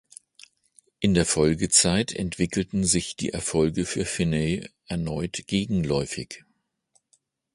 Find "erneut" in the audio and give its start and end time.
4.87-5.45